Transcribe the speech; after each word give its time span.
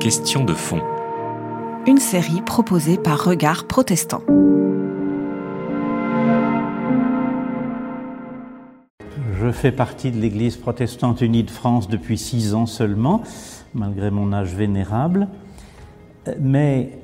Question 0.00 0.42
de 0.42 0.54
fond. 0.54 0.80
Une 1.86 1.98
série 1.98 2.42
proposée 2.42 2.96
par 2.96 3.22
Regard 3.22 3.68
Protestant. 3.68 4.22
Je 9.40 9.52
fais 9.52 9.70
partie 9.70 10.10
de 10.10 10.18
l'Église 10.18 10.56
protestante 10.56 11.20
unie 11.20 11.44
de 11.44 11.50
France 11.50 11.88
depuis 11.88 12.18
six 12.18 12.54
ans 12.54 12.66
seulement, 12.66 13.22
malgré 13.72 14.10
mon 14.10 14.32
âge 14.32 14.52
vénérable. 14.52 15.28
Mais 16.40 16.98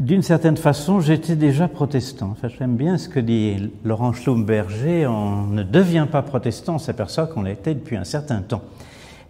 d'une 0.00 0.22
certaine 0.22 0.56
façon, 0.56 0.98
j'étais 0.98 1.36
déjà 1.36 1.68
protestant. 1.68 2.30
Enfin, 2.32 2.48
J'aime 2.48 2.74
bien 2.74 2.98
ce 2.98 3.08
que 3.08 3.20
dit 3.20 3.70
Laurent 3.84 4.12
Schlumberger, 4.12 5.06
on 5.06 5.46
ne 5.46 5.62
devient 5.62 6.08
pas 6.10 6.22
protestant, 6.22 6.74
on 6.74 6.78
s'aperçoit 6.78 7.28
qu'on 7.28 7.44
l'était 7.44 7.74
depuis 7.74 7.96
un 7.96 8.04
certain 8.04 8.42
temps. 8.42 8.62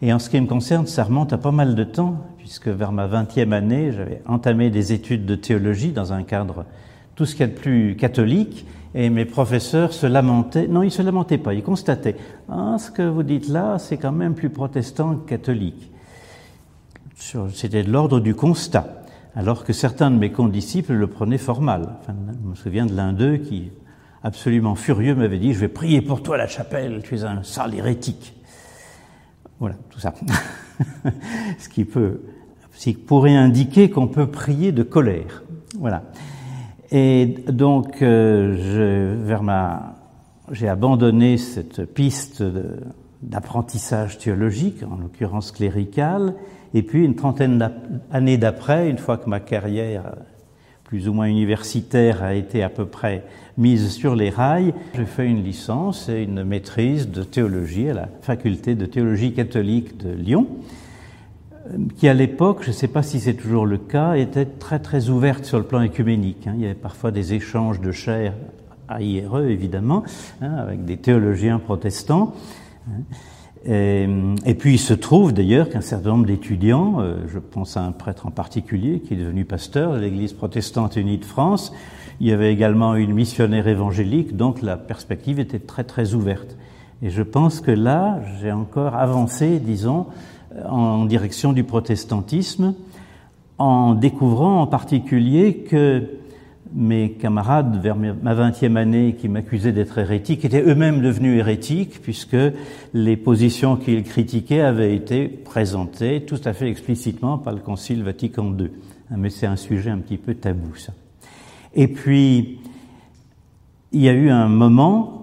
Et 0.03 0.13
en 0.13 0.19
ce 0.19 0.31
qui 0.31 0.41
me 0.41 0.47
concerne, 0.47 0.87
ça 0.87 1.05
remonte 1.05 1.33
à 1.33 1.39
pas 1.39 1.51
mal 1.51 1.75
de 1.75 1.85
temps, 1.85 2.27
puisque 2.39 2.69
vers 2.69 2.93
ma 2.93 3.07
vingtième 3.07 3.53
année, 3.53 3.93
j'avais 3.93 4.23
entamé 4.27 4.71
des 4.71 4.93
études 4.93 5.27
de 5.27 5.35
théologie 5.35 5.93
dans 5.93 6.13
un 6.13 6.23
cadre 6.23 6.65
tout 7.21 7.27
ce 7.27 7.35
qu'il 7.35 7.43
y 7.43 7.51
a 7.51 7.53
de 7.53 7.59
plus 7.59 7.97
catholique, 7.97 8.65
et 8.95 9.11
mes 9.11 9.27
professeurs 9.27 9.93
se 9.93 10.07
lamentaient, 10.07 10.67
non, 10.67 10.83
ils 10.83 10.91
se 10.91 11.03
lamentaient 11.03 11.37
pas, 11.37 11.53
ils 11.53 11.63
constataient, 11.63 12.17
ah, 12.49 12.77
ce 12.79 12.91
que 12.91 13.03
vous 13.03 13.23
dites 13.23 13.49
là, 13.49 13.79
c'est 13.79 13.99
quand 13.99 14.11
même 14.11 14.35
plus 14.35 14.49
protestant 14.49 15.17
que 15.17 15.29
catholique. 15.29 15.91
C'était 17.53 17.83
de 17.83 17.93
l'ordre 17.93 18.21
du 18.21 18.35
constat, 18.35 19.05
alors 19.37 19.65
que 19.65 19.75
certains 19.75 20.11
de 20.11 20.17
mes 20.17 20.33
condisciples 20.33 20.95
le 20.95 21.09
prenaient 21.09 21.37
fort 21.37 21.61
mal. 21.61 21.97
Je 22.09 22.49
me 22.49 22.55
souviens 22.55 22.87
de 22.87 22.97
l'un 22.97 23.13
d'eux 23.13 23.37
qui, 23.37 23.71
absolument 24.23 24.75
furieux, 24.75 25.15
m'avait 25.15 25.39
dit, 25.39 25.53
je 25.53 25.61
vais 25.61 25.69
prier 25.69 26.01
pour 26.01 26.23
toi 26.23 26.37
à 26.37 26.39
la 26.39 26.49
chapelle, 26.49 27.03
tu 27.05 27.17
es 27.17 27.25
un 27.25 27.43
sale 27.43 27.75
hérétique. 27.75 28.40
Voilà, 29.61 29.77
tout 29.91 30.01
ça. 30.01 30.15
ce 31.59 31.69
qui 31.69 31.85
peut, 31.85 32.23
qui 32.81 32.95
pourrait 32.95 33.37
indiquer 33.37 33.91
qu'on 33.91 34.09
peut 34.09 34.27
prier 34.27 34.73
de 34.73 34.83
colère. 34.83 35.43
Voilà. 35.79 36.03
Et 36.91 37.27
donc, 37.47 38.01
euh, 38.01 39.17
vers 39.23 39.43
ma, 39.43 39.97
j'ai 40.51 40.67
abandonné 40.67 41.37
cette 41.37 41.85
piste 41.85 42.43
d'apprentissage 43.23 44.17
théologique, 44.17 44.83
en 44.91 44.97
l'occurrence 44.97 45.53
clérical, 45.53 46.35
et 46.73 46.83
puis 46.83 47.05
une 47.05 47.15
trentaine 47.15 47.59
d'années 47.59 48.39
d'après, 48.39 48.89
une 48.89 48.99
fois 48.99 49.19
que 49.19 49.29
ma 49.29 49.41
carrière 49.41 50.15
plus 50.91 51.09
ou 51.09 51.13
moins 51.13 51.27
universitaire 51.27 52.25
a 52.25 52.35
été 52.35 52.65
à 52.65 52.69
peu 52.69 52.85
près 52.85 53.23
mise 53.57 53.91
sur 53.91 54.17
les 54.17 54.29
rails, 54.29 54.75
j'ai 54.97 55.05
fait 55.05 55.25
une 55.25 55.45
licence 55.45 56.09
et 56.09 56.25
une 56.25 56.43
maîtrise 56.43 57.09
de 57.09 57.23
théologie 57.23 57.91
à 57.91 57.95
la 57.95 58.09
faculté 58.23 58.75
de 58.75 58.87
théologie 58.87 59.33
catholique 59.33 59.97
de 59.99 60.11
Lyon, 60.11 60.49
qui 61.97 62.09
à 62.09 62.15
l'époque, 62.15 62.63
je 62.63 62.71
ne 62.71 62.73
sais 62.73 62.89
pas 62.89 63.05
si 63.05 63.21
c'est 63.21 63.35
toujours 63.35 63.67
le 63.67 63.79
cas, 63.79 64.15
était 64.15 64.47
très 64.47 64.81
très 64.81 65.11
ouverte 65.11 65.45
sur 65.45 65.59
le 65.59 65.65
plan 65.65 65.81
écuménique. 65.81 66.49
Hein. 66.49 66.55
Il 66.57 66.63
y 66.63 66.65
avait 66.65 66.75
parfois 66.75 67.13
des 67.13 67.35
échanges 67.35 67.81
de 67.81 67.93
chair 67.93 68.35
à 68.89 69.01
IRE, 69.01 69.45
évidemment, 69.45 70.03
hein, 70.43 70.55
avec 70.57 70.85
des 70.85 70.97
théologiens 70.97 71.61
protestants. 71.61 72.35
Et, 73.67 74.09
et, 74.47 74.55
puis 74.55 74.75
il 74.75 74.79
se 74.79 74.95
trouve 74.95 75.35
d'ailleurs 75.35 75.69
qu'un 75.69 75.83
certain 75.83 76.11
nombre 76.11 76.27
d'étudiants, 76.27 77.01
euh, 77.01 77.17
je 77.29 77.39
pense 77.39 77.77
à 77.77 77.83
un 77.83 77.93
prêtre 77.93 78.27
en 78.27 78.31
particulier 78.31 79.01
qui 79.01 79.15
est 79.15 79.19
devenu 79.19 79.45
pasteur 79.45 79.93
de 79.93 79.99
l'Église 79.99 80.33
protestante 80.33 80.97
unie 80.97 81.19
de 81.19 81.27
France, 81.27 81.73
il 82.21 82.29
y 82.29 82.33
avait 82.33 82.53
également 82.53 82.95
une 82.95 83.13
missionnaire 83.13 83.69
évangélique, 83.69 84.37
donc 84.37 84.63
la 84.63 84.77
perspective 84.77 85.41
était 85.41 85.59
très 85.59 85.85
très 85.85 86.15
ouverte. 86.15 86.57
Et 87.03 87.11
je 87.11 87.23
pense 87.23 87.61
que 87.61 87.71
là, 87.71 88.21
j'ai 88.41 88.53
encore 88.53 88.95
avancé, 88.95 89.59
disons, 89.59 90.07
en 90.69 91.05
direction 91.05 91.53
du 91.53 91.65
protestantisme, 91.65 92.75
en 93.59 93.95
découvrant 93.95 94.63
en 94.63 94.67
particulier 94.67 95.59
que 95.69 96.20
mes 96.73 97.13
camarades 97.13 97.81
vers 97.83 97.97
ma 97.97 98.35
vingtième 98.35 98.77
année 98.77 99.17
qui 99.19 99.29
m'accusaient 99.29 99.73
d'être 99.73 99.99
hérétique 99.99 100.45
étaient 100.45 100.63
eux-mêmes 100.63 101.01
devenus 101.01 101.39
hérétiques 101.39 102.01
puisque 102.03 102.37
les 102.95 103.17
positions 103.17 103.77
qu'ils 103.77 104.05
critiquaient 104.05 104.61
avaient 104.61 104.95
été 104.95 105.29
présentées 105.29 106.25
tout 106.25 106.41
à 106.45 106.53
fait 106.53 106.69
explicitement 106.69 107.39
par 107.39 107.53
le 107.53 107.61
Concile 107.61 108.03
Vatican 108.03 108.55
II. 108.59 108.71
Mais 109.17 109.31
c'est 109.31 109.47
un 109.47 109.57
sujet 109.57 109.91
un 109.91 109.99
petit 109.99 110.17
peu 110.17 110.35
tabou, 110.35 110.77
ça. 110.77 110.93
Et 111.75 111.89
puis, 111.89 112.61
il 113.93 114.01
y 114.01 114.09
a 114.09 114.13
eu 114.13 114.31
un 114.31 114.49
moment, 114.49 115.20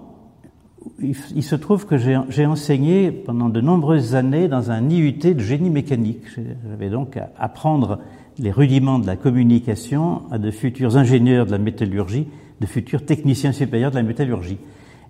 il 1.00 1.42
se 1.42 1.54
trouve 1.54 1.86
que 1.86 1.96
j'ai 1.96 2.46
enseigné 2.46 3.12
pendant 3.12 3.48
de 3.48 3.60
nombreuses 3.60 4.14
années 4.14 4.48
dans 4.48 4.70
un 4.70 4.88
IUT 4.90 5.34
de 5.34 5.38
génie 5.38 5.70
mécanique. 5.70 6.24
J'avais 6.68 6.90
donc 6.90 7.16
à 7.16 7.30
apprendre 7.38 8.00
les 8.38 8.50
rudiments 8.50 8.98
de 8.98 9.06
la 9.06 9.16
communication 9.16 10.22
à 10.30 10.38
de 10.38 10.50
futurs 10.50 10.96
ingénieurs 10.96 11.46
de 11.46 11.52
la 11.52 11.58
métallurgie, 11.58 12.26
de 12.60 12.66
futurs 12.66 13.04
techniciens 13.04 13.52
supérieurs 13.52 13.90
de 13.90 13.96
la 13.96 14.02
métallurgie. 14.02 14.58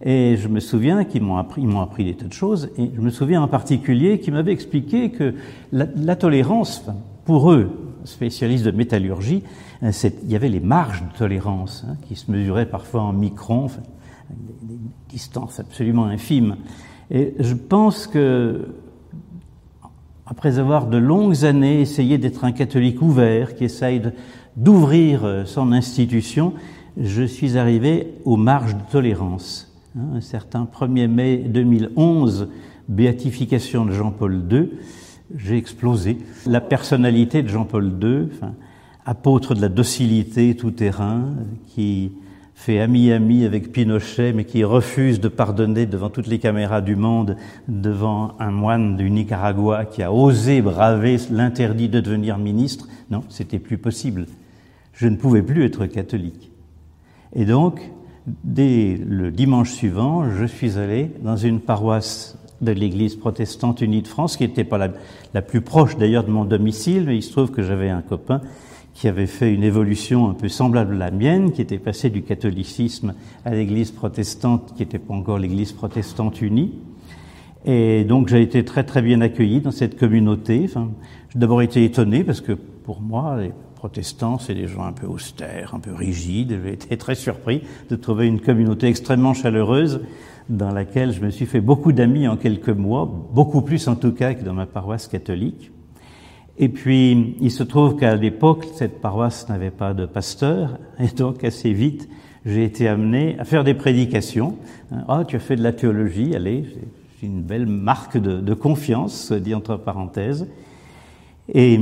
Et 0.04 0.36
je 0.36 0.48
me 0.48 0.60
souviens 0.60 1.04
qu'ils 1.04 1.22
m'ont 1.22 1.38
appris, 1.38 1.62
ils 1.62 1.68
m'ont 1.68 1.80
appris 1.80 2.04
des 2.04 2.14
tas 2.14 2.26
de 2.26 2.32
choses, 2.32 2.70
et 2.78 2.90
je 2.94 3.00
me 3.00 3.10
souviens 3.10 3.42
en 3.42 3.48
particulier 3.48 4.20
qu'ils 4.20 4.32
m'avaient 4.32 4.52
expliqué 4.52 5.10
que 5.10 5.34
la, 5.72 5.86
la 5.96 6.16
tolérance, 6.16 6.84
pour 7.24 7.50
eux, 7.50 7.70
spécialistes 8.04 8.64
de 8.64 8.70
métallurgie, 8.70 9.42
euh, 9.82 9.90
il 10.22 10.30
y 10.30 10.36
avait 10.36 10.48
les 10.48 10.60
marges 10.60 11.02
de 11.02 11.18
tolérance 11.18 11.84
hein, 11.88 11.96
qui 12.06 12.14
se 12.14 12.30
mesuraient 12.30 12.66
parfois 12.66 13.02
en 13.02 13.12
microns, 13.12 13.64
enfin, 13.64 13.82
des, 14.30 14.74
des 14.74 14.80
distances 15.08 15.60
absolument 15.60 16.06
infimes. 16.06 16.56
Et 17.10 17.34
je 17.38 17.54
pense 17.54 18.06
que 18.06 18.68
après 20.30 20.58
avoir 20.58 20.86
de 20.86 20.98
longues 20.98 21.44
années 21.44 21.80
essayé 21.80 22.18
d'être 22.18 22.44
un 22.44 22.52
catholique 22.52 23.00
ouvert, 23.00 23.54
qui 23.54 23.64
essaye 23.64 24.02
d'ouvrir 24.56 25.24
euh, 25.24 25.44
son 25.46 25.72
institution, 25.72 26.52
je 26.98 27.22
suis 27.22 27.56
arrivé 27.56 28.14
aux 28.24 28.36
marges 28.36 28.74
de 28.74 28.82
tolérance. 28.90 29.72
Hein, 29.96 30.16
un 30.16 30.20
certain 30.20 30.68
1er 30.70 31.08
mai 31.08 31.36
2011, 31.38 32.48
béatification 32.88 33.86
de 33.86 33.92
Jean-Paul 33.92 34.44
II, 34.50 34.70
j'ai 35.34 35.56
explosé. 35.56 36.18
La 36.46 36.60
personnalité 36.60 37.42
de 37.42 37.48
Jean-Paul 37.48 37.94
II, 38.02 38.28
apôtre 39.06 39.54
de 39.54 39.62
la 39.62 39.68
docilité 39.70 40.54
tout 40.56 40.72
terrain, 40.72 41.34
qui 41.68 42.12
fait 42.58 42.80
ami-ami 42.80 43.44
avec 43.44 43.70
Pinochet, 43.70 44.32
mais 44.32 44.44
qui 44.44 44.64
refuse 44.64 45.20
de 45.20 45.28
pardonner 45.28 45.86
devant 45.86 46.10
toutes 46.10 46.26
les 46.26 46.40
caméras 46.40 46.80
du 46.80 46.96
monde, 46.96 47.36
devant 47.68 48.34
un 48.40 48.50
moine 48.50 48.96
du 48.96 49.12
Nicaragua 49.12 49.84
qui 49.84 50.02
a 50.02 50.12
osé 50.12 50.60
braver 50.60 51.18
l'interdit 51.30 51.88
de 51.88 52.00
devenir 52.00 52.36
ministre. 52.36 52.88
Non, 53.12 53.22
c'était 53.28 53.60
plus 53.60 53.78
possible. 53.78 54.26
Je 54.92 55.06
ne 55.06 55.14
pouvais 55.14 55.40
plus 55.40 55.64
être 55.64 55.86
catholique. 55.86 56.50
Et 57.32 57.44
donc, 57.44 57.80
dès 58.42 58.98
le 59.06 59.30
dimanche 59.30 59.70
suivant, 59.70 60.28
je 60.28 60.44
suis 60.44 60.78
allé 60.78 61.12
dans 61.22 61.36
une 61.36 61.60
paroisse 61.60 62.36
de 62.60 62.72
l'Église 62.72 63.14
protestante 63.14 63.82
unie 63.82 64.02
de 64.02 64.08
France, 64.08 64.36
qui 64.36 64.42
n'était 64.42 64.64
pas 64.64 64.78
la, 64.78 64.88
la, 65.32 65.42
plus 65.42 65.60
proche 65.60 65.96
d'ailleurs 65.96 66.24
de 66.24 66.32
mon 66.32 66.44
domicile, 66.44 67.04
mais 67.06 67.16
il 67.16 67.22
se 67.22 67.30
trouve 67.30 67.52
que 67.52 67.62
j'avais 67.62 67.88
un 67.88 68.02
copain 68.02 68.40
qui 68.98 69.06
avait 69.06 69.28
fait 69.28 69.54
une 69.54 69.62
évolution 69.62 70.28
un 70.28 70.34
peu 70.34 70.48
semblable 70.48 70.96
à 70.96 70.98
la 70.98 71.10
mienne, 71.12 71.52
qui 71.52 71.62
était 71.62 71.78
passé 71.78 72.10
du 72.10 72.22
catholicisme 72.22 73.14
à 73.44 73.54
l'église 73.54 73.92
protestante, 73.92 74.72
qui 74.74 74.82
n'était 74.82 74.98
pas 74.98 75.14
encore 75.14 75.38
l'église 75.38 75.70
protestante 75.70 76.42
unie. 76.42 76.72
Et 77.64 78.02
donc 78.02 78.26
j'ai 78.26 78.42
été 78.42 78.64
très 78.64 78.82
très 78.82 79.00
bien 79.00 79.20
accueilli 79.20 79.60
dans 79.60 79.70
cette 79.70 79.96
communauté. 79.96 80.62
Enfin, 80.64 80.90
j'ai 81.28 81.38
d'abord 81.38 81.62
été 81.62 81.84
étonné 81.84 82.24
parce 82.24 82.40
que 82.40 82.52
pour 82.52 83.00
moi, 83.00 83.40
les 83.40 83.52
protestants, 83.76 84.40
c'est 84.40 84.54
des 84.54 84.66
gens 84.66 84.82
un 84.82 84.92
peu 84.92 85.06
austères, 85.06 85.76
un 85.76 85.80
peu 85.80 85.94
rigides. 85.94 86.58
J'ai 86.64 86.72
été 86.72 86.96
très 86.96 87.14
surpris 87.14 87.62
de 87.90 87.94
trouver 87.94 88.26
une 88.26 88.40
communauté 88.40 88.88
extrêmement 88.88 89.32
chaleureuse 89.32 90.00
dans 90.48 90.72
laquelle 90.72 91.12
je 91.12 91.20
me 91.20 91.30
suis 91.30 91.46
fait 91.46 91.60
beaucoup 91.60 91.92
d'amis 91.92 92.26
en 92.26 92.36
quelques 92.36 92.68
mois, 92.70 93.08
beaucoup 93.32 93.62
plus 93.62 93.86
en 93.86 93.94
tout 93.94 94.12
cas 94.12 94.34
que 94.34 94.42
dans 94.42 94.54
ma 94.54 94.66
paroisse 94.66 95.06
catholique. 95.06 95.70
Et 96.58 96.68
puis, 96.68 97.36
il 97.40 97.50
se 97.52 97.62
trouve 97.62 97.96
qu'à 97.96 98.16
l'époque, 98.16 98.66
cette 98.74 99.00
paroisse 99.00 99.48
n'avait 99.48 99.70
pas 99.70 99.94
de 99.94 100.06
pasteur, 100.06 100.78
et 100.98 101.06
donc 101.06 101.44
assez 101.44 101.72
vite, 101.72 102.08
j'ai 102.44 102.64
été 102.64 102.88
amené 102.88 103.38
à 103.38 103.44
faire 103.44 103.62
des 103.62 103.74
prédications. 103.74 104.56
Ah, 105.06 105.24
tu 105.26 105.36
as 105.36 105.40
fait 105.40 105.54
de 105.54 105.62
la 105.62 105.72
théologie, 105.72 106.34
allez, 106.34 106.64
c'est 107.20 107.26
une 107.26 107.42
belle 107.42 107.66
marque 107.66 108.16
de, 108.16 108.40
de, 108.40 108.54
confiance, 108.54 109.32
dit 109.32 109.54
entre 109.54 109.76
parenthèses. 109.76 110.48
Et 111.52 111.78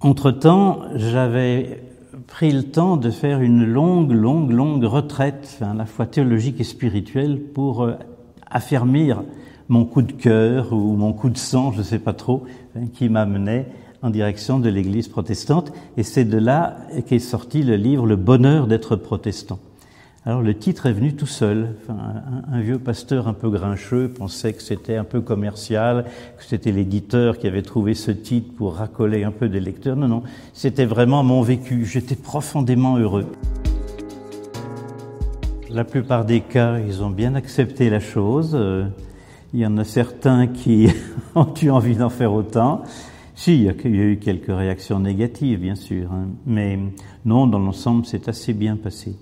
entre-temps, 0.00 0.82
j'avais 0.94 1.82
pris 2.26 2.52
le 2.52 2.62
temps 2.62 2.96
de 2.96 3.10
faire 3.10 3.40
une 3.40 3.64
longue, 3.64 4.12
longue, 4.12 4.52
longue 4.52 4.84
retraite, 4.84 5.58
à 5.60 5.74
la 5.74 5.86
fois 5.86 6.06
théologique 6.06 6.60
et 6.60 6.64
spirituelle, 6.64 7.40
pour 7.40 7.82
euh, 7.82 7.94
affermir 8.48 9.22
mon 9.68 9.84
coup 9.84 10.02
de 10.02 10.12
cœur 10.12 10.72
ou 10.72 10.96
mon 10.96 11.12
coup 11.12 11.30
de 11.30 11.38
sang, 11.38 11.72
je 11.72 11.78
ne 11.78 11.82
sais 11.82 11.98
pas 11.98 12.12
trop, 12.12 12.44
hein, 12.76 12.86
qui 12.92 13.08
m'amenait 13.08 13.66
en 14.02 14.10
direction 14.10 14.58
de 14.58 14.68
l'Église 14.68 15.08
protestante. 15.08 15.72
Et 15.96 16.02
c'est 16.02 16.24
de 16.24 16.38
là 16.38 16.76
qu'est 17.06 17.18
sorti 17.18 17.62
le 17.62 17.76
livre 17.76 18.06
Le 18.06 18.16
bonheur 18.16 18.66
d'être 18.66 18.96
protestant. 18.96 19.58
Alors 20.24 20.42
le 20.42 20.54
titre 20.54 20.86
est 20.86 20.92
venu 20.92 21.14
tout 21.14 21.26
seul. 21.26 21.76
un, 21.88 22.60
vieux 22.60 22.80
pasteur 22.80 23.28
un 23.28 23.32
peu 23.32 23.48
grincheux 23.48 24.08
pensait 24.08 24.52
que 24.54 24.62
c'était 24.62 24.96
un 24.96 25.04
peu 25.04 25.20
commercial, 25.20 26.04
que 26.36 26.44
c'était 26.44 26.72
l'éditeur 26.72 27.38
qui 27.38 27.46
avait 27.46 27.62
trouvé 27.62 27.94
ce 27.94 28.10
titre 28.10 28.52
pour 28.56 28.74
racoler 28.74 29.22
un 29.22 29.30
peu 29.30 29.48
des 29.48 29.60
lecteurs. 29.60 29.94
Non, 29.94 30.08
non, 30.08 30.22
c'était 30.52 30.84
vraiment 30.84 31.22
mon 31.22 31.42
vécu. 31.42 31.84
J'étais 31.86 32.16
profondément 32.16 32.96
heureux. 32.96 33.26
La 35.70 35.84
plupart 35.84 36.24
des 36.24 36.40
cas, 36.40 36.78
ils 36.80 37.04
ont 37.04 37.10
bien 37.10 37.36
accepté 37.36 37.88
la 37.88 38.00
chose. 38.00 38.56
Il 39.52 39.60
y 39.60 39.66
en 39.66 39.76
a 39.78 39.84
certains 39.84 40.48
qui 40.48 40.88
ont 41.34 41.52
eu 41.62 41.70
envie 41.70 41.96
d'en 41.96 42.10
faire 42.10 42.32
autant. 42.32 42.82
Si, 43.34 43.54
il 43.54 43.62
y 43.64 43.68
a 43.68 43.72
eu 43.72 44.18
quelques 44.18 44.54
réactions 44.54 44.98
négatives, 44.98 45.60
bien 45.60 45.74
sûr, 45.74 46.10
hein. 46.12 46.28
mais 46.46 46.78
non, 47.24 47.46
dans 47.46 47.58
l'ensemble, 47.58 48.06
c'est 48.06 48.28
assez 48.28 48.54
bien 48.54 48.76
passé. 48.76 49.14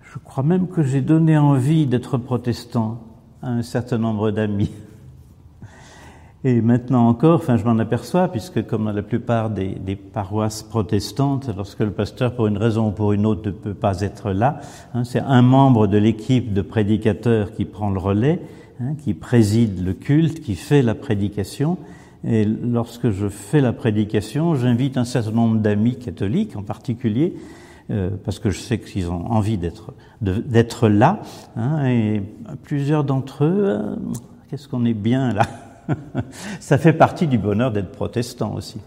Je 0.00 0.18
crois 0.18 0.44
même 0.44 0.68
que 0.68 0.82
j'ai 0.82 1.00
donné 1.00 1.36
envie 1.36 1.86
d'être 1.86 2.18
protestant 2.18 3.00
à 3.42 3.50
un 3.50 3.62
certain 3.62 3.98
nombre 3.98 4.30
d'amis. 4.30 4.70
Et 6.44 6.62
maintenant 6.62 7.08
encore, 7.08 7.40
enfin, 7.40 7.56
je 7.56 7.64
m'en 7.64 7.78
aperçois, 7.78 8.28
puisque 8.28 8.64
comme 8.64 8.84
dans 8.84 8.92
la 8.92 9.02
plupart 9.02 9.50
des, 9.50 9.74
des, 9.74 9.96
paroisses 9.96 10.62
protestantes, 10.62 11.50
lorsque 11.54 11.80
le 11.80 11.90
pasteur, 11.90 12.36
pour 12.36 12.46
une 12.46 12.58
raison 12.58 12.88
ou 12.88 12.92
pour 12.92 13.12
une 13.12 13.26
autre, 13.26 13.42
ne 13.46 13.50
peut 13.50 13.74
pas 13.74 14.02
être 14.02 14.30
là, 14.30 14.60
hein, 14.94 15.02
c'est 15.02 15.20
un 15.20 15.42
membre 15.42 15.88
de 15.88 15.98
l'équipe 15.98 16.54
de 16.54 16.62
prédicateurs 16.62 17.52
qui 17.52 17.64
prend 17.64 17.90
le 17.90 17.98
relais, 17.98 18.40
hein, 18.80 18.94
qui 19.02 19.14
préside 19.14 19.84
le 19.84 19.92
culte, 19.92 20.40
qui 20.40 20.54
fait 20.54 20.82
la 20.82 20.94
prédication. 20.94 21.78
Et 22.26 22.44
lorsque 22.44 23.10
je 23.10 23.28
fais 23.28 23.60
la 23.60 23.72
prédication, 23.72 24.54
j'invite 24.54 24.96
un 24.96 25.04
certain 25.04 25.30
nombre 25.30 25.58
d'amis 25.58 25.96
catholiques 25.96 26.56
en 26.56 26.62
particulier 26.62 27.34
euh, 27.90 28.10
parce 28.24 28.38
que 28.38 28.50
je 28.50 28.58
sais 28.58 28.78
qu'ils 28.78 29.08
ont 29.10 29.26
envie 29.30 29.56
d'être 30.20 30.88
là. 30.88 31.22
Hein, 31.56 31.86
et 31.86 32.22
plusieurs 32.62 33.04
d'entre 33.04 33.44
eux, 33.44 33.64
euh, 33.64 33.96
qu'est-ce 34.50 34.68
qu'on 34.68 34.84
est 34.84 34.94
bien 34.94 35.32
là? 35.32 35.46
Ça 36.60 36.76
fait 36.76 36.92
partie 36.92 37.26
du 37.26 37.38
bonheur 37.38 37.72
d'être 37.72 37.92
protestant 37.92 38.54
aussi. 38.54 38.78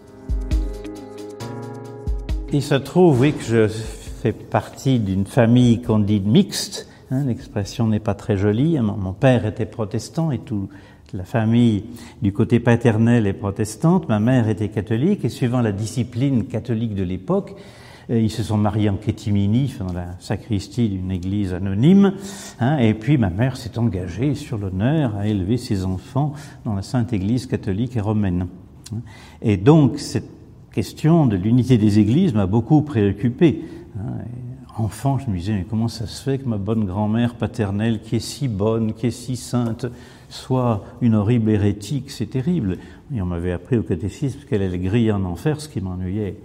Il 2.52 2.62
se 2.62 2.74
trouve, 2.76 3.18
oui, 3.20 3.32
que 3.32 3.42
je 3.42 3.66
fais 3.66 4.32
partie 4.32 5.00
d'une 5.00 5.26
famille 5.26 5.82
qu'on 5.82 5.98
dit 5.98 6.20
mixte. 6.20 6.88
Hein, 7.12 7.24
L'expression 7.26 7.88
n'est 7.88 8.00
pas 8.00 8.14
très 8.14 8.38
jolie. 8.38 8.78
Mon 8.80 9.12
père 9.12 9.44
était 9.44 9.66
protestant 9.66 10.30
et 10.30 10.38
tout, 10.38 10.70
la 11.12 11.24
famille 11.24 11.84
du 12.22 12.32
côté 12.32 12.58
paternel 12.58 13.26
est 13.26 13.34
protestante. 13.34 14.08
Ma 14.08 14.18
mère 14.18 14.48
était 14.48 14.70
catholique 14.70 15.22
et 15.22 15.28
suivant 15.28 15.60
la 15.60 15.72
discipline 15.72 16.46
catholique 16.46 16.94
de 16.94 17.02
l'époque, 17.02 17.54
ils 18.08 18.30
se 18.30 18.42
sont 18.42 18.56
mariés 18.56 18.88
en 18.88 18.96
kétimini, 18.96 19.74
dans 19.78 19.92
la 19.92 20.16
sacristie 20.20 20.88
d'une 20.88 21.10
église 21.10 21.52
anonyme. 21.52 22.14
Hein, 22.60 22.78
et 22.78 22.94
puis 22.94 23.18
ma 23.18 23.28
mère 23.28 23.58
s'est 23.58 23.78
engagée 23.78 24.34
sur 24.34 24.56
l'honneur 24.56 25.14
à 25.16 25.26
élever 25.26 25.58
ses 25.58 25.84
enfants 25.84 26.32
dans 26.64 26.74
la 26.74 26.82
Sainte 26.82 27.12
Église 27.12 27.46
catholique 27.46 27.94
et 27.94 28.00
romaine. 28.00 28.46
Hein. 28.92 29.00
Et 29.42 29.58
donc 29.58 29.98
cette 29.98 30.30
question 30.72 31.26
de 31.26 31.36
l'unité 31.36 31.76
des 31.76 31.98
églises 31.98 32.32
m'a 32.32 32.46
beaucoup 32.46 32.80
préoccupé. 32.80 33.62
Hein. 33.98 34.24
Enfant, 34.78 35.18
je 35.18 35.30
me 35.30 35.36
disais, 35.36 35.52
mais 35.52 35.66
comment 35.68 35.88
ça 35.88 36.06
se 36.06 36.22
fait 36.22 36.38
que 36.38 36.48
ma 36.48 36.56
bonne 36.56 36.86
grand-mère 36.86 37.34
paternelle, 37.34 38.00
qui 38.00 38.16
est 38.16 38.20
si 38.20 38.48
bonne, 38.48 38.94
qui 38.94 39.08
est 39.08 39.10
si 39.10 39.36
sainte, 39.36 39.84
soit 40.30 40.82
une 41.02 41.14
horrible 41.14 41.50
hérétique? 41.50 42.10
C'est 42.10 42.30
terrible. 42.30 42.78
Et 43.14 43.20
on 43.20 43.26
m'avait 43.26 43.52
appris 43.52 43.76
au 43.76 43.82
catéchisme 43.82 44.40
qu'elle 44.48 44.62
allait 44.62 44.78
griller 44.78 45.12
en 45.12 45.24
enfer, 45.24 45.60
ce 45.60 45.68
qui 45.68 45.82
m'ennuyait 45.82 46.36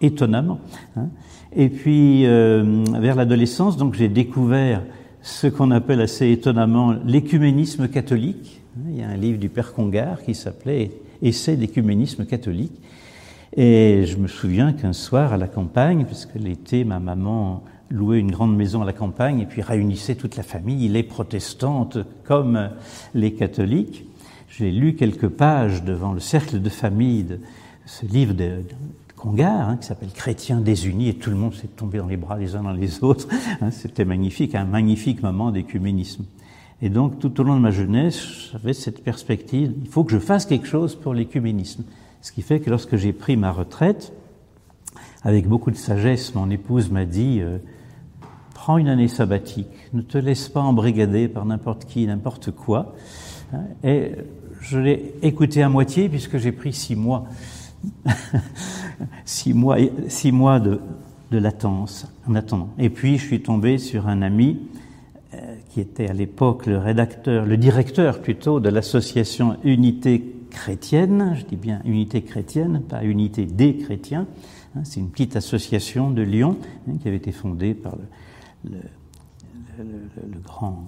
étonnamment. 0.00 0.60
Hein. 0.96 1.08
Et 1.56 1.70
puis, 1.70 2.24
euh, 2.26 2.84
vers 3.00 3.16
l'adolescence, 3.16 3.76
donc 3.76 3.94
j'ai 3.94 4.08
découvert 4.08 4.82
ce 5.22 5.48
qu'on 5.48 5.72
appelle 5.72 6.00
assez 6.00 6.30
étonnamment 6.30 6.94
l'écuménisme 7.04 7.88
catholique. 7.88 8.60
Il 8.88 8.96
y 8.96 9.02
a 9.02 9.08
un 9.08 9.16
livre 9.16 9.38
du 9.38 9.48
Père 9.48 9.72
Congar 9.72 10.22
qui 10.22 10.36
s'appelait 10.36 10.92
Essai 11.20 11.56
d'écuménisme 11.56 12.24
catholique. 12.26 12.80
Et 13.56 14.04
je 14.06 14.16
me 14.16 14.28
souviens 14.28 14.72
qu'un 14.72 14.92
soir 14.92 15.32
à 15.32 15.36
la 15.36 15.48
campagne, 15.48 16.04
puisque 16.04 16.34
l'été, 16.36 16.84
ma 16.84 17.00
maman 17.00 17.64
louait 17.90 18.20
une 18.20 18.30
grande 18.30 18.56
maison 18.56 18.82
à 18.82 18.84
la 18.84 18.92
campagne 18.92 19.40
et 19.40 19.46
puis 19.46 19.62
réunissait 19.62 20.14
toute 20.14 20.36
la 20.36 20.44
famille, 20.44 20.88
les 20.88 21.02
protestantes 21.02 21.98
comme 22.24 22.70
les 23.14 23.32
catholiques. 23.34 24.04
J'ai 24.48 24.70
lu 24.70 24.94
quelques 24.94 25.28
pages 25.28 25.82
devant 25.82 26.12
le 26.12 26.20
cercle 26.20 26.60
de 26.60 26.68
famille 26.68 27.24
de, 27.24 27.40
ce 27.86 28.06
livre 28.06 28.34
de, 28.34 28.62
Congar, 29.16 29.68
hein, 29.68 29.76
qui 29.76 29.86
s'appelle 29.86 30.12
Chrétiens 30.12 30.60
désunis, 30.60 31.10
et 31.10 31.14
tout 31.14 31.28
le 31.28 31.36
monde 31.36 31.52
s'est 31.52 31.68
tombé 31.68 31.98
dans 31.98 32.06
les 32.06 32.16
bras 32.16 32.38
les 32.38 32.56
uns 32.56 32.62
dans 32.62 32.72
les 32.72 33.04
autres. 33.04 33.28
Hein, 33.60 33.70
C'était 33.70 34.06
magnifique, 34.06 34.54
un 34.54 34.64
magnifique 34.64 35.22
moment 35.22 35.50
d'écuménisme. 35.50 36.24
Et 36.80 36.88
donc, 36.88 37.18
tout 37.18 37.38
au 37.38 37.44
long 37.44 37.56
de 37.56 37.60
ma 37.60 37.70
jeunesse, 37.70 38.50
j'avais 38.50 38.72
cette 38.72 39.04
perspective, 39.04 39.74
il 39.78 39.88
faut 39.90 40.04
que 40.04 40.12
je 40.12 40.18
fasse 40.18 40.46
quelque 40.46 40.66
chose 40.66 40.94
pour 40.94 41.12
l'écuménisme. 41.12 41.84
Ce 42.22 42.32
qui 42.32 42.42
fait 42.42 42.60
que 42.60 42.70
lorsque 42.70 42.96
j'ai 42.96 43.12
pris 43.12 43.36
ma 43.36 43.52
retraite, 43.52 44.12
avec 45.22 45.46
beaucoup 45.46 45.70
de 45.70 45.76
sagesse, 45.76 46.34
mon 46.34 46.50
épouse 46.50 46.90
m'a 46.90 47.04
dit, 47.04 47.40
euh, 47.40 47.58
prends 48.54 48.78
une 48.78 48.88
année 48.88 49.08
sabbatique, 49.08 49.68
ne 49.92 50.02
te 50.02 50.18
laisse 50.18 50.48
pas 50.48 50.60
embrigader 50.60 51.28
par 51.28 51.44
n'importe 51.44 51.84
qui, 51.84 52.06
n'importe 52.06 52.50
quoi. 52.50 52.94
Hein, 53.52 53.64
et 53.84 54.12
je 54.60 54.78
l'ai 54.78 55.14
écouté 55.22 55.62
à 55.62 55.68
moitié 55.68 56.08
puisque 56.08 56.38
j'ai 56.38 56.52
pris 56.52 56.72
six 56.72 56.96
mois 56.96 57.26
six 59.24 59.52
mois, 59.54 59.78
de, 60.60 60.80
latence 61.32 62.06
en 62.28 62.34
attendant. 62.34 62.70
Et 62.78 62.90
puis, 62.90 63.18
je 63.18 63.26
suis 63.26 63.42
tombé 63.42 63.78
sur 63.78 64.08
un 64.08 64.22
ami 64.22 64.58
euh, 65.34 65.54
qui 65.70 65.80
était 65.80 66.08
à 66.08 66.12
l'époque 66.12 66.66
le 66.66 66.78
rédacteur, 66.78 67.46
le 67.46 67.56
directeur 67.56 68.20
plutôt 68.20 68.60
de 68.60 68.68
l'association 68.68 69.56
Unité 69.64 70.34
chrétienne. 70.50 71.34
Je 71.38 71.44
dis 71.44 71.56
bien 71.56 71.80
Unité 71.84 72.22
chrétienne, 72.22 72.82
pas 72.88 73.02
Unité 73.04 73.46
des 73.46 73.76
chrétiens. 73.76 74.26
Hein, 74.76 74.80
c'est 74.84 75.00
une 75.00 75.10
petite 75.10 75.36
association 75.36 76.10
de 76.10 76.22
Lyon 76.22 76.56
hein, 76.88 76.94
qui 77.00 77.08
avait 77.08 77.16
été 77.16 77.32
fondée 77.32 77.74
par 77.74 77.96
le, 78.64 78.76
le, 79.78 80.38
grand 80.44 80.84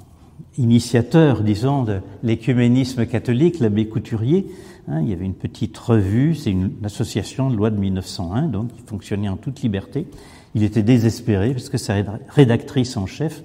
initiateur, 0.58 1.42
disons, 1.42 1.84
de 1.84 2.00
l'écuménisme 2.22 3.06
catholique, 3.06 3.60
l'abbé 3.60 3.88
Couturier, 3.88 4.46
Hein, 4.88 5.00
il 5.02 5.10
y 5.10 5.12
avait 5.12 5.24
une 5.24 5.34
petite 5.34 5.78
revue, 5.78 6.34
c'est 6.34 6.50
une 6.50 6.72
association 6.82 7.50
de 7.50 7.56
loi 7.56 7.70
de 7.70 7.78
1901, 7.78 8.48
donc 8.48 8.72
qui 8.72 8.82
fonctionnait 8.84 9.28
en 9.28 9.36
toute 9.36 9.62
liberté. 9.62 10.06
Il 10.54 10.64
était 10.64 10.82
désespéré 10.82 11.52
parce 11.52 11.68
que 11.68 11.78
sa 11.78 11.94
rédactrice 12.28 12.96
en 12.96 13.06
chef 13.06 13.42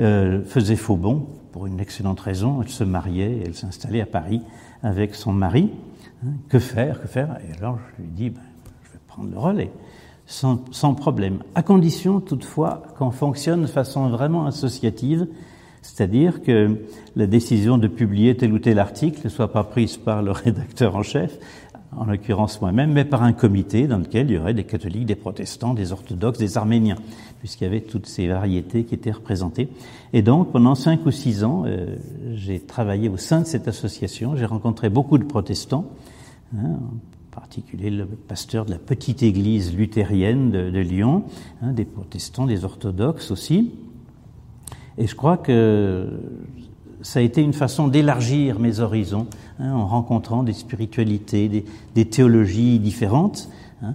euh, 0.00 0.44
faisait 0.44 0.76
faux 0.76 0.96
bon 0.96 1.26
pour 1.52 1.66
une 1.66 1.80
excellente 1.80 2.20
raison. 2.20 2.60
Elle 2.62 2.68
se 2.68 2.84
mariait, 2.84 3.42
elle 3.44 3.54
s'installait 3.54 4.00
à 4.00 4.06
Paris 4.06 4.42
avec 4.82 5.14
son 5.14 5.32
mari. 5.32 5.70
Hein, 6.24 6.30
que 6.48 6.58
faire, 6.58 7.00
que 7.02 7.08
faire? 7.08 7.38
Et 7.48 7.56
alors 7.58 7.78
je 7.78 8.02
lui 8.02 8.10
dis, 8.10 8.30
ben, 8.30 8.40
je 8.84 8.92
vais 8.92 9.00
prendre 9.06 9.30
le 9.30 9.38
relais, 9.38 9.70
sans, 10.26 10.64
sans 10.70 10.94
problème, 10.94 11.38
à 11.54 11.62
condition 11.62 12.20
toutefois 12.20 12.82
qu'on 12.98 13.10
fonctionne 13.10 13.62
de 13.62 13.66
façon 13.66 14.08
vraiment 14.08 14.46
associative 14.46 15.26
c'est-à-dire 15.86 16.42
que 16.42 16.80
la 17.14 17.26
décision 17.28 17.78
de 17.78 17.86
publier 17.86 18.36
tel 18.36 18.52
ou 18.52 18.58
tel 18.58 18.80
article 18.80 19.20
ne 19.22 19.28
soit 19.28 19.52
pas 19.52 19.62
prise 19.62 19.96
par 19.96 20.20
le 20.20 20.30
rédacteur 20.32 20.96
en 20.96 21.04
chef, 21.04 21.38
en 21.94 22.04
l'occurrence 22.04 22.60
moi-même, 22.60 22.92
mais 22.92 23.04
par 23.04 23.22
un 23.22 23.32
comité 23.32 23.86
dans 23.86 23.98
lequel 23.98 24.30
il 24.30 24.34
y 24.34 24.38
aurait 24.38 24.54
des 24.54 24.64
catholiques, 24.64 25.06
des 25.06 25.14
protestants, 25.14 25.74
des 25.74 25.92
orthodoxes, 25.92 26.38
des 26.38 26.58
arméniens, 26.58 26.96
puisqu'il 27.38 27.64
y 27.64 27.66
avait 27.66 27.80
toutes 27.80 28.06
ces 28.06 28.26
variétés 28.28 28.84
qui 28.84 28.94
étaient 28.94 29.12
représentées. 29.12 29.68
Et 30.12 30.22
donc, 30.22 30.52
pendant 30.52 30.74
cinq 30.74 31.06
ou 31.06 31.10
six 31.10 31.44
ans, 31.44 31.64
euh, 31.66 31.96
j'ai 32.34 32.60
travaillé 32.60 33.08
au 33.08 33.16
sein 33.16 33.40
de 33.40 33.46
cette 33.46 33.68
association, 33.68 34.36
j'ai 34.36 34.46
rencontré 34.46 34.88
beaucoup 34.88 35.18
de 35.18 35.24
protestants, 35.24 35.86
hein, 36.56 36.74
en 36.74 37.34
particulier 37.34 37.90
le 37.90 38.06
pasteur 38.06 38.64
de 38.64 38.70
la 38.70 38.78
petite 38.78 39.22
église 39.22 39.74
luthérienne 39.76 40.50
de, 40.50 40.70
de 40.70 40.80
Lyon, 40.80 41.24
hein, 41.62 41.72
des 41.72 41.84
protestants, 41.84 42.46
des 42.46 42.64
orthodoxes 42.64 43.30
aussi, 43.30 43.72
et 44.98 45.06
je 45.06 45.14
crois 45.14 45.36
que 45.36 46.08
ça 47.06 47.20
a 47.20 47.22
été 47.22 47.40
une 47.40 47.52
façon 47.52 47.86
d'élargir 47.86 48.58
mes 48.58 48.80
horizons 48.80 49.28
hein, 49.60 49.72
en 49.72 49.86
rencontrant 49.86 50.42
des 50.42 50.52
spiritualités, 50.52 51.64
des, 51.94 52.04
théologies 52.04 52.80
différentes. 52.80 53.48
Hein. 53.80 53.94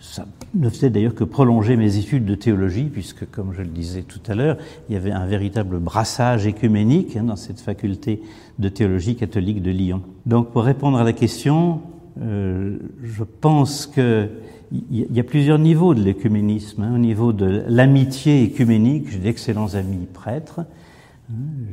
Ça 0.00 0.26
ne 0.54 0.68
faisait 0.68 0.90
d'ailleurs 0.90 1.14
que 1.14 1.22
prolonger 1.22 1.76
mes 1.76 1.96
études 1.96 2.24
de 2.24 2.34
théologie, 2.34 2.90
puisque, 2.92 3.30
comme 3.30 3.52
je 3.52 3.62
le 3.62 3.68
disais 3.68 4.02
tout 4.02 4.18
à 4.26 4.34
l'heure, 4.34 4.56
il 4.88 4.94
y 4.94 4.96
avait 4.96 5.12
un 5.12 5.26
véritable 5.26 5.78
brassage 5.78 6.44
écuménique 6.48 7.16
hein, 7.16 7.22
dans 7.22 7.36
cette 7.36 7.60
faculté 7.60 8.20
de 8.58 8.68
théologie 8.68 9.14
catholique 9.14 9.62
de 9.62 9.70
Lyon. 9.70 10.02
Donc, 10.26 10.50
pour 10.50 10.64
répondre 10.64 10.98
à 10.98 11.04
la 11.04 11.12
question, 11.12 11.82
euh, 12.20 12.78
je 13.04 13.22
pense 13.22 13.86
que 13.86 14.28
il 14.72 15.06
y 15.12 15.20
a 15.20 15.24
plusieurs 15.24 15.58
niveaux 15.58 15.94
de 15.94 16.02
l'écuménisme. 16.02 16.94
Au 16.94 16.98
niveau 16.98 17.32
de 17.32 17.64
l'amitié 17.68 18.42
écuménique, 18.42 19.08
j'ai 19.08 19.18
d'excellents 19.18 19.74
amis 19.74 20.06
prêtres. 20.12 20.62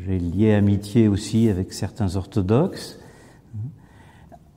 J'ai 0.06 0.20
lié 0.20 0.54
amitié 0.54 1.08
aussi 1.08 1.50
avec 1.50 1.74
certains 1.74 2.16
orthodoxes. 2.16 3.00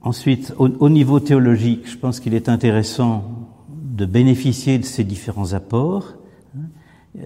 Ensuite, 0.02 0.54
au, 0.58 0.88
niveau 0.88 1.20
théologique, 1.20 1.88
je 1.90 1.96
pense 1.96 2.20
qu'il 2.20 2.34
est 2.34 2.48
intéressant 2.48 3.24
de 3.68 4.06
bénéficier 4.06 4.78
de 4.78 4.84
ces 4.84 5.04
différents 5.04 5.52
apports. 5.52 6.14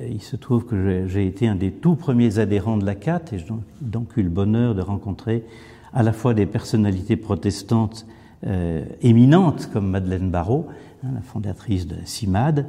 Il 0.08 0.22
se 0.22 0.36
trouve 0.36 0.64
que 0.64 1.06
j'ai 1.06 1.26
été 1.26 1.46
un 1.46 1.54
des 1.54 1.70
tout 1.70 1.94
premiers 1.94 2.38
adhérents 2.38 2.76
de 2.76 2.86
la 2.86 2.94
CAT 2.94 3.22
et 3.32 3.38
j'ai 3.38 3.46
donc 3.80 4.16
eu 4.16 4.22
le 4.22 4.30
bonheur 4.30 4.74
de 4.74 4.82
rencontrer 4.82 5.44
à 5.92 6.02
la 6.02 6.12
fois 6.12 6.34
des 6.34 6.46
personnalités 6.46 7.16
protestantes 7.16 8.06
euh, 8.46 8.84
éminentes 9.02 9.70
comme 9.72 9.88
Madeleine 9.88 10.30
Barrault, 10.30 10.66
hein, 11.04 11.08
la 11.14 11.20
fondatrice 11.20 11.86
de 11.86 11.96
CIMAD, 12.04 12.66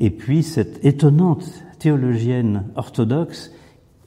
et 0.00 0.10
puis 0.10 0.42
cette 0.42 0.84
étonnante 0.84 1.64
théologienne 1.78 2.64
orthodoxe 2.74 3.52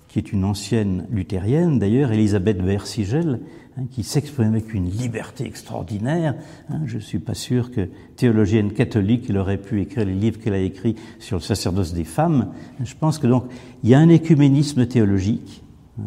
qui 0.08 0.20
est 0.20 0.32
une 0.32 0.44
ancienne 0.46 1.06
luthérienne 1.12 1.80
d'ailleurs, 1.80 2.12
Elisabeth 2.12 2.62
Versigel, 2.62 3.40
hein, 3.78 3.84
qui 3.92 4.04
s'exprime 4.04 4.48
avec 4.48 4.74
une 4.74 4.90
liberté 4.90 5.46
extraordinaire. 5.46 6.36
Hein. 6.70 6.82
je 6.86 6.96
ne 6.96 7.02
suis 7.02 7.20
pas 7.20 7.34
sûr 7.34 7.72
que 7.72 7.90
théologienne 8.16 8.72
catholique, 8.72 9.26
elle 9.30 9.38
aurait 9.38 9.58
pu 9.58 9.82
écrire 9.82 10.06
les 10.06 10.14
livres 10.14 10.40
qu'elle 10.40 10.54
a 10.54 10.60
écrits 10.60 10.96
sur 11.20 11.38
le 11.38 11.42
sacerdoce 11.42 11.94
des 11.94 12.06
femmes. 12.06 12.52
Je 12.84 12.96
pense 12.96 13.20
que 13.20 13.28
donc 13.28 13.46
il 13.84 13.90
y 13.90 13.94
a 13.94 14.00
un 14.00 14.10
écuménisme 14.10 14.86
théologique. 14.86 15.64
Hein. 16.00 16.04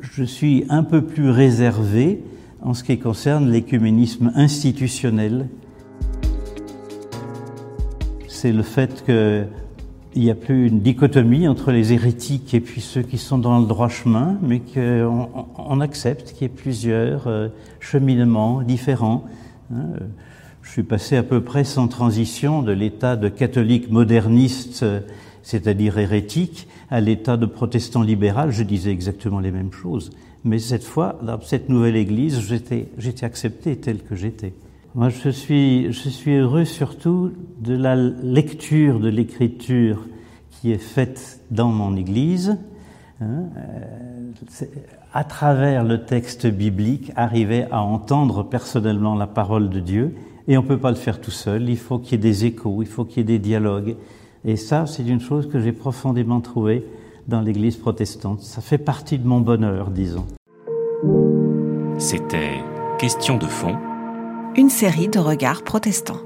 Je 0.00 0.24
suis 0.24 0.64
un 0.68 0.82
peu 0.82 1.04
plus 1.04 1.30
réservé 1.30 2.22
en 2.62 2.74
ce 2.74 2.84
qui 2.84 2.98
concerne 2.98 3.50
l'écuménisme 3.50 4.32
institutionnel. 4.34 5.48
C'est 8.28 8.52
le 8.52 8.62
fait 8.62 9.04
que 9.04 9.46
il 10.14 10.22
n'y 10.22 10.30
a 10.30 10.34
plus 10.34 10.66
une 10.66 10.80
dichotomie 10.80 11.46
entre 11.46 11.70
les 11.70 11.92
hérétiques 11.92 12.52
et 12.54 12.60
puis 12.60 12.80
ceux 12.80 13.02
qui 13.02 13.18
sont 13.18 13.38
dans 13.38 13.60
le 13.60 13.66
droit 13.66 13.88
chemin, 13.88 14.38
mais 14.42 14.60
qu'on 14.60 15.28
on 15.56 15.80
accepte 15.80 16.32
qu'il 16.32 16.42
y 16.42 16.44
ait 16.46 16.48
plusieurs 16.48 17.26
euh, 17.28 17.48
cheminements 17.78 18.62
différents. 18.62 19.24
Hein. 19.72 19.84
Je 20.62 20.70
suis 20.70 20.82
passé 20.82 21.16
à 21.16 21.22
peu 21.22 21.42
près 21.42 21.64
sans 21.64 21.88
transition 21.88 22.62
de 22.62 22.72
l'état 22.72 23.16
de 23.16 23.28
catholique 23.28 23.90
moderniste, 23.90 24.84
c'est-à-dire 25.42 25.98
hérétique, 25.98 26.68
à 26.90 27.00
l'état 27.00 27.36
de 27.36 27.46
protestant 27.46 28.02
libéral. 28.02 28.50
Je 28.50 28.62
disais 28.62 28.90
exactement 28.90 29.40
les 29.40 29.50
mêmes 29.50 29.72
choses. 29.72 30.10
Mais 30.44 30.58
cette 30.58 30.84
fois, 30.84 31.18
dans 31.22 31.40
cette 31.40 31.68
nouvelle 31.68 31.96
église, 31.96 32.40
j'étais 32.40 33.24
accepté 33.24 33.76
tel 33.76 34.02
que 34.02 34.14
j'étais. 34.14 34.52
Moi, 34.96 35.08
je 35.08 35.28
suis, 35.28 35.92
je 35.92 36.08
suis 36.08 36.34
heureux 36.34 36.64
surtout 36.64 37.30
de 37.60 37.74
la 37.74 37.94
lecture 37.94 38.98
de 38.98 39.08
l'écriture 39.08 40.04
qui 40.50 40.72
est 40.72 40.78
faite 40.78 41.40
dans 41.52 41.68
mon 41.68 41.96
Église, 41.96 42.58
hein, 43.20 43.44
euh, 43.56 44.64
à 45.12 45.22
travers 45.22 45.84
le 45.84 46.04
texte 46.04 46.48
biblique, 46.48 47.12
arriver 47.14 47.66
à 47.70 47.82
entendre 47.82 48.42
personnellement 48.42 49.14
la 49.14 49.28
parole 49.28 49.70
de 49.70 49.78
Dieu. 49.78 50.16
Et 50.48 50.58
on 50.58 50.62
ne 50.62 50.66
peut 50.66 50.78
pas 50.78 50.90
le 50.90 50.96
faire 50.96 51.20
tout 51.20 51.30
seul, 51.30 51.68
il 51.68 51.78
faut 51.78 51.98
qu'il 51.98 52.12
y 52.12 52.14
ait 52.14 52.18
des 52.18 52.44
échos, 52.46 52.82
il 52.82 52.88
faut 52.88 53.04
qu'il 53.04 53.18
y 53.18 53.20
ait 53.20 53.24
des 53.24 53.38
dialogues. 53.38 53.94
Et 54.44 54.56
ça, 54.56 54.86
c'est 54.86 55.06
une 55.06 55.20
chose 55.20 55.48
que 55.48 55.60
j'ai 55.60 55.72
profondément 55.72 56.40
trouvée 56.40 56.84
dans 57.28 57.42
l'Église 57.42 57.76
protestante. 57.76 58.40
Ça 58.40 58.60
fait 58.60 58.78
partie 58.78 59.18
de 59.18 59.26
mon 59.26 59.40
bonheur, 59.40 59.90
disons. 59.90 60.26
C'était 61.98 62.58
Question 62.98 63.38
de 63.38 63.46
fond 63.46 63.89
une 64.56 64.70
série 64.70 65.08
de 65.08 65.18
regards 65.18 65.62
protestants. 65.62 66.20